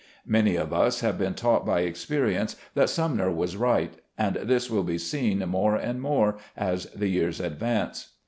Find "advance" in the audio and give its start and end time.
7.39-8.07